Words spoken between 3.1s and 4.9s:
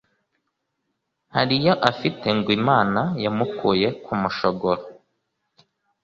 yamukuye ku mushogoro